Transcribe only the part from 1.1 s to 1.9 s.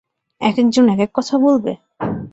কথা বলবে?